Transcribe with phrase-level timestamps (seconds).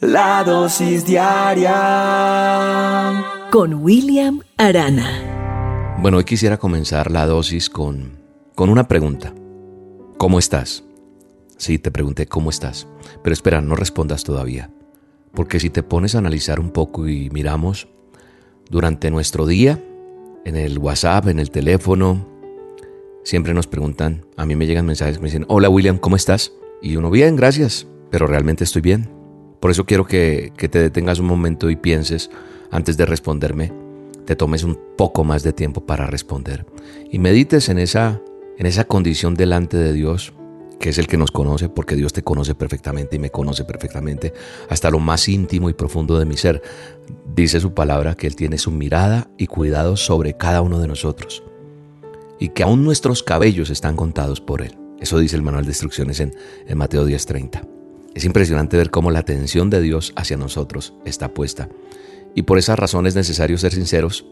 [0.00, 1.74] La dosis diaria
[3.50, 5.96] con William Arana.
[6.00, 8.12] Bueno, hoy quisiera comenzar la dosis con,
[8.54, 9.34] con una pregunta.
[10.16, 10.84] ¿Cómo estás?
[11.56, 12.86] Sí, te pregunté cómo estás.
[13.24, 14.70] Pero espera, no respondas todavía.
[15.34, 17.88] Porque si te pones a analizar un poco y miramos
[18.70, 19.82] durante nuestro día,
[20.44, 22.24] en el WhatsApp, en el teléfono,
[23.24, 26.52] siempre nos preguntan, a mí me llegan mensajes que me dicen, hola William, ¿cómo estás?
[26.80, 29.17] Y uno, bien, gracias, pero realmente estoy bien.
[29.60, 32.30] Por eso quiero que, te detengas un momento y pienses
[32.70, 33.72] antes de responderme,
[34.24, 36.66] te tomes un poco más de tiempo para responder
[37.10, 38.20] y medites en esa,
[38.58, 40.34] en esa condición delante de Dios,
[40.78, 44.32] que es el que nos conoce, porque Dios te conoce perfectamente y me conoce perfectamente,
[44.68, 46.62] hasta lo más íntimo y profundo de mi ser.
[47.34, 51.42] Dice su palabra que Él tiene su mirada y cuidado sobre cada uno de nosotros
[52.38, 54.76] y que aún nuestros cabellos están contados por Él.
[55.00, 56.34] Eso dice el manual de instrucciones en,
[56.66, 57.77] en Mateo 10:30.
[58.14, 61.68] Es impresionante ver cómo la atención de Dios hacia nosotros está puesta.
[62.34, 64.26] Y por esa razón es necesario ser sinceros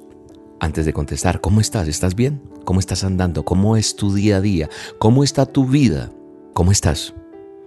[0.60, 1.40] antes de contestar.
[1.40, 1.88] ¿Cómo estás?
[1.88, 2.40] ¿Estás bien?
[2.64, 3.44] ¿Cómo estás andando?
[3.44, 4.68] ¿Cómo es tu día a día?
[4.98, 6.10] ¿Cómo está tu vida?
[6.54, 7.14] ¿Cómo estás?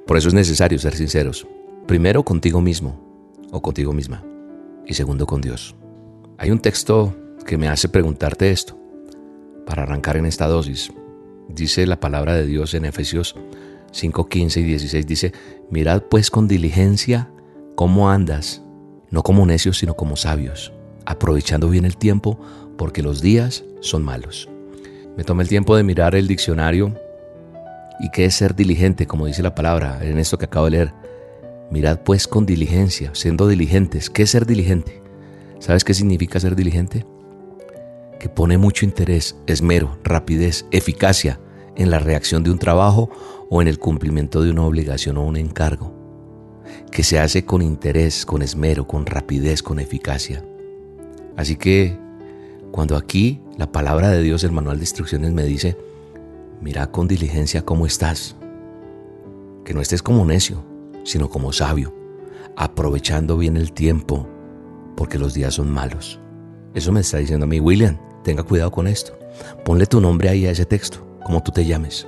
[0.08, 1.48] Por eso es necesario ser sinceros.
[1.88, 3.00] Primero contigo mismo
[3.52, 4.24] o contigo misma.
[4.86, 5.76] Y segundo con Dios.
[6.38, 8.78] Hay un texto que me hace preguntarte esto
[9.66, 10.92] para arrancar en esta dosis.
[11.48, 13.36] Dice la palabra de Dios en Efesios
[13.92, 15.34] 5, 15 y 16 dice,
[15.70, 17.30] mirad pues con diligencia
[17.76, 18.62] cómo andas,
[19.10, 20.74] no como necios, sino como sabios,
[21.06, 22.40] aprovechando bien el tiempo,
[22.78, 24.50] porque los días son malos.
[25.18, 26.96] Me tomé el tiempo de mirar el diccionario
[28.00, 30.94] y qué es ser diligente, como dice la palabra en esto que acabo de leer.
[31.72, 34.10] Mirad pues con diligencia, siendo diligentes.
[34.10, 35.02] ¿Qué es ser diligente?
[35.60, 37.06] ¿Sabes qué significa ser diligente?
[38.20, 41.40] Que pone mucho interés, esmero, rapidez, eficacia
[41.76, 43.10] en la reacción de un trabajo
[43.50, 45.94] o en el cumplimiento de una obligación o un encargo,
[46.92, 50.46] que se hace con interés, con esmero, con rapidez, con eficacia.
[51.36, 51.98] Así que
[52.72, 55.78] cuando aquí la palabra de Dios, el manual de instrucciones me dice,
[56.62, 58.36] mira con diligencia cómo estás,
[59.66, 60.64] que no estés como necio,
[61.04, 61.94] sino como sabio,
[62.56, 64.28] aprovechando bien el tiempo,
[64.96, 66.20] porque los días son malos.
[66.76, 69.18] Eso me está diciendo a mí, William, tenga cuidado con esto.
[69.66, 72.08] Ponle tu nombre ahí a ese texto, como tú te llames.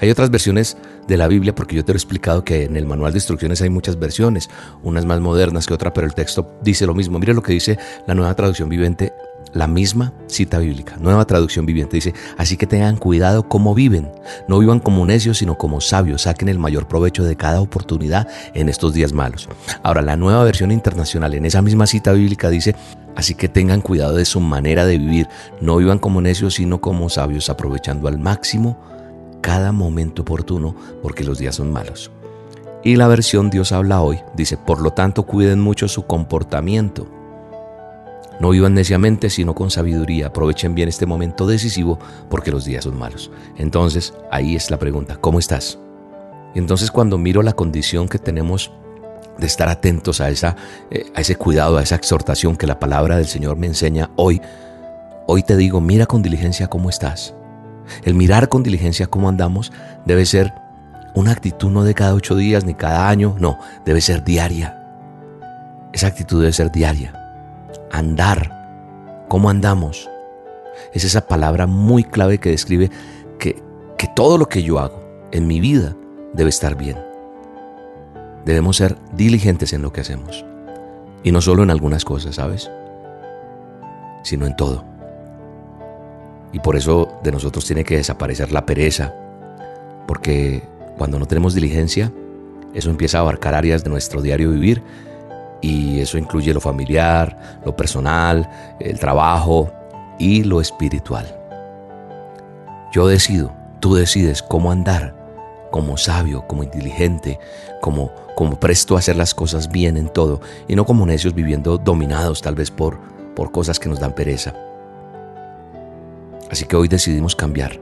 [0.00, 0.76] Hay otras versiones
[1.06, 3.60] de la Biblia, porque yo te lo he explicado que en el manual de instrucciones
[3.62, 4.48] hay muchas versiones,
[4.82, 7.18] unas más modernas que otra, pero el texto dice lo mismo.
[7.18, 9.12] Mire lo que dice la nueva traducción viviente,
[9.52, 11.96] la misma cita bíblica, nueva traducción viviente.
[11.96, 14.10] Dice, así que tengan cuidado cómo viven,
[14.48, 18.68] no vivan como necios, sino como sabios, saquen el mayor provecho de cada oportunidad en
[18.68, 19.48] estos días malos.
[19.82, 22.74] Ahora, la nueva versión internacional en esa misma cita bíblica dice,
[23.16, 25.28] Así que tengan cuidado de su manera de vivir.
[25.60, 28.78] No vivan como necios, sino como sabios, aprovechando al máximo
[29.40, 32.10] cada momento oportuno porque los días son malos.
[32.82, 37.06] Y la versión Dios habla hoy dice, por lo tanto cuiden mucho su comportamiento.
[38.40, 40.28] No vivan neciamente, sino con sabiduría.
[40.28, 41.98] Aprovechen bien este momento decisivo
[42.30, 43.30] porque los días son malos.
[43.58, 45.78] Entonces, ahí es la pregunta, ¿cómo estás?
[46.54, 48.72] Y entonces cuando miro la condición que tenemos
[49.38, 50.56] de estar atentos a, esa,
[50.90, 54.40] eh, a ese cuidado, a esa exhortación que la palabra del Señor me enseña hoy,
[55.26, 57.34] hoy te digo, mira con diligencia cómo estás.
[58.02, 59.72] El mirar con diligencia cómo andamos
[60.04, 60.52] debe ser
[61.14, 64.76] una actitud no de cada ocho días ni cada año, no, debe ser diaria.
[65.92, 67.12] Esa actitud debe ser diaria.
[67.90, 70.08] Andar, cómo andamos.
[70.92, 72.90] Es esa palabra muy clave que describe
[73.38, 73.62] que,
[73.98, 75.00] que todo lo que yo hago
[75.32, 75.96] en mi vida
[76.32, 76.96] debe estar bien.
[78.44, 80.44] Debemos ser diligentes en lo que hacemos.
[81.22, 82.70] Y no solo en algunas cosas, ¿sabes?
[84.22, 84.89] Sino en todo.
[86.52, 89.14] Y por eso de nosotros tiene que desaparecer la pereza,
[90.06, 90.62] porque
[90.98, 92.12] cuando no tenemos diligencia,
[92.74, 94.82] eso empieza a abarcar áreas de nuestro diario vivir
[95.60, 99.70] y eso incluye lo familiar, lo personal, el trabajo
[100.18, 101.36] y lo espiritual.
[102.92, 105.14] Yo decido, tú decides cómo andar,
[105.70, 107.38] como sabio, como inteligente,
[107.80, 111.78] como, como presto a hacer las cosas bien en todo y no como necios viviendo
[111.78, 112.98] dominados tal vez por,
[113.34, 114.54] por cosas que nos dan pereza.
[116.50, 117.80] Así que hoy decidimos cambiar.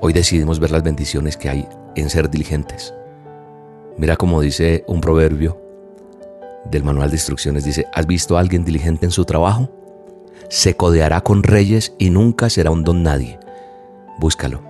[0.00, 2.94] Hoy decidimos ver las bendiciones que hay en ser diligentes.
[3.98, 5.60] Mira como dice un proverbio
[6.70, 9.70] del manual de instrucciones, dice, ¿has visto a alguien diligente en su trabajo?
[10.48, 13.38] Se codeará con reyes y nunca será un don nadie.
[14.18, 14.62] Búscalo.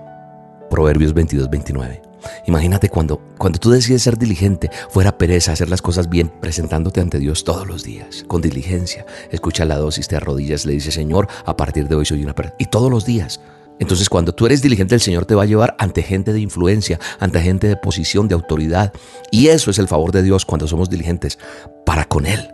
[0.69, 2.06] Proverbios 22, 29.
[2.45, 7.19] Imagínate cuando, cuando tú decides ser diligente, fuera pereza, hacer las cosas bien, presentándote ante
[7.19, 9.05] Dios todos los días, con diligencia.
[9.31, 12.55] Escucha la dosis, te arrodillas, le dice, Señor, a partir de hoy soy una persona.
[12.59, 13.39] Y todos los días.
[13.79, 16.99] Entonces cuando tú eres diligente, el Señor te va a llevar ante gente de influencia,
[17.19, 18.93] ante gente de posición, de autoridad.
[19.31, 21.37] Y eso es el favor de Dios cuando somos diligentes.
[21.85, 22.53] para con Él.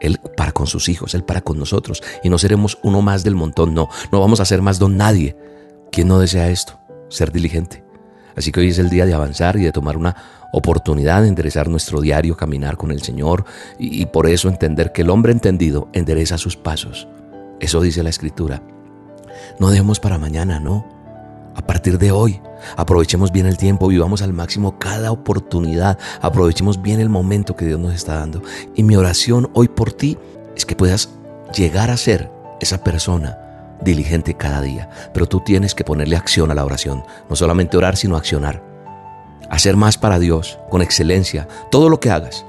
[0.00, 2.02] Él para con sus hijos, Él para con nosotros.
[2.24, 3.88] Y no seremos uno más del montón, no.
[4.10, 5.36] No vamos a ser más don nadie.
[5.92, 6.78] ¿Quién no desea esto?
[7.08, 7.84] Ser diligente.
[8.36, 10.16] Así que hoy es el día de avanzar y de tomar una
[10.52, 13.44] oportunidad de enderezar nuestro diario, caminar con el Señor
[13.78, 17.08] y, por eso entender que el hombre entendido endereza sus pasos.
[17.60, 18.62] Eso dice la Escritura.
[19.58, 20.86] No dejemos para mañana, no.
[21.54, 22.40] A partir de hoy,
[22.76, 27.78] aprovechemos bien el tiempo, vivamos al máximo cada oportunidad, aprovechemos bien el momento que Dios
[27.78, 28.42] nos está dando.
[28.74, 30.16] Y mi oración hoy por ti
[30.56, 31.10] es que puedas
[31.54, 32.30] llegar a ser
[32.60, 33.41] esa persona
[33.82, 34.88] diligente cada día.
[35.12, 38.62] Pero tú tienes que ponerle acción a la oración, no solamente orar, sino accionar.
[39.50, 42.44] Hacer más para Dios, con excelencia, todo lo que hagas.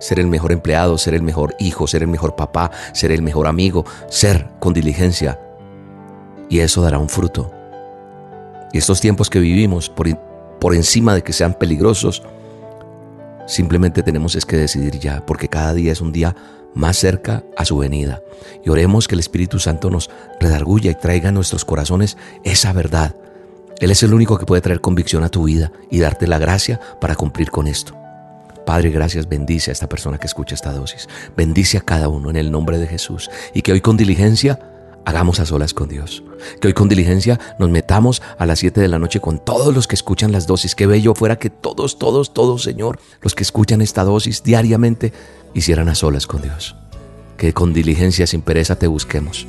[0.00, 3.46] Ser el mejor empleado, ser el mejor hijo, ser el mejor papá, ser el mejor
[3.46, 5.38] amigo, ser con diligencia.
[6.48, 7.50] Y eso dará un fruto
[8.72, 10.08] y estos tiempos que vivimos, por,
[10.58, 12.22] por encima de que sean peligrosos,
[13.46, 16.34] simplemente tenemos es que decidir ya, porque cada día es un día
[16.74, 18.22] más cerca a su venida.
[18.64, 20.10] Y oremos que el Espíritu Santo nos
[20.40, 23.14] redarguya y traiga a nuestros corazones esa verdad.
[23.80, 26.80] Él es el único que puede traer convicción a tu vida y darte la gracia
[27.00, 27.96] para cumplir con esto.
[28.64, 31.08] Padre, gracias, bendice a esta persona que escucha esta dosis.
[31.36, 33.28] Bendice a cada uno en el nombre de Jesús.
[33.54, 34.58] Y que hoy con diligencia
[35.04, 36.22] hagamos a solas con Dios.
[36.60, 39.86] Que hoy con diligencia nos metamos a las 7 de la noche con todos los
[39.86, 40.74] que escuchan las dosis.
[40.74, 45.12] Qué bello fuera que todos, todos, todos, Señor, los que escuchan esta dosis diariamente,
[45.54, 46.76] hicieran a solas con Dios.
[47.36, 49.46] Que con diligencia, sin pereza, te busquemos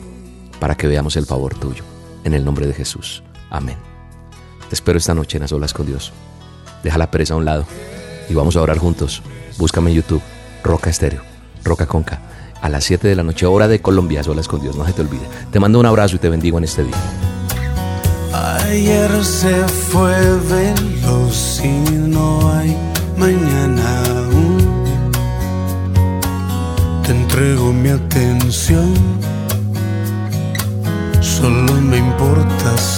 [0.59, 1.83] para que veamos el favor tuyo.
[2.23, 3.23] En el nombre de Jesús.
[3.50, 3.77] Amén.
[4.69, 6.13] Te espero esta noche en a solas con Dios.
[6.83, 7.65] Deja la pereza a un lado
[8.29, 9.21] y vamos a orar juntos.
[9.57, 10.21] Búscame en YouTube,
[10.63, 11.21] Roca Estéreo,
[11.63, 12.21] Roca Conca
[12.63, 15.01] a las 7 de la noche, hora de Colombia, solas con Dios, no se te
[15.01, 15.27] olvide.
[15.51, 16.95] Te mando un abrazo y te bendigo en este día.
[18.31, 20.15] Ayer se fue
[31.19, 32.93] solo me importas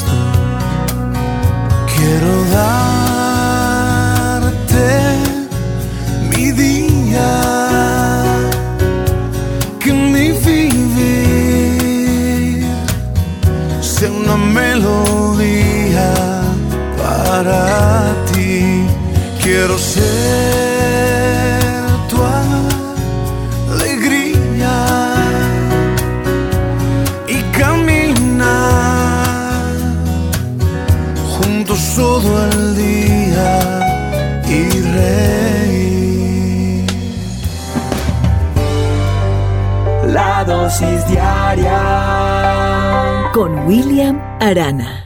[31.65, 33.59] juntos todo el día
[34.47, 36.05] y reír.
[40.07, 41.81] La dosis diaria
[43.33, 45.04] con William Arana.